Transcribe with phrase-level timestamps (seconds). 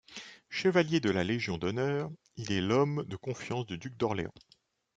[0.49, 4.33] Chevalier de la Légion d'Honneur, Il est l'homme de confiance du duc d'Orléans.